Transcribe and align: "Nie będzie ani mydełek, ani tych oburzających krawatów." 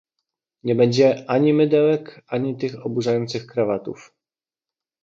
"Nie 0.63 0.75
będzie 0.75 1.29
ani 1.29 1.53
mydełek, 1.53 2.21
ani 2.27 2.57
tych 2.57 2.85
oburzających 2.85 3.47
krawatów." 3.47 4.13